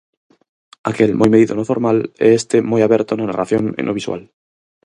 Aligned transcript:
Aquel 0.89 1.11
moi 1.19 1.29
medido 1.33 1.53
no 1.55 1.67
formal 1.71 1.97
e 2.25 2.27
este 2.39 2.57
moi 2.71 2.81
aberto 2.83 3.11
na 3.15 3.29
narración 3.29 3.63
e 3.79 3.81
no 3.83 3.95
visual. 3.99 4.21